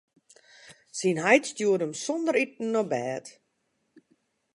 [0.97, 3.25] Syn heit stjoerde him sûnder iten op bêd.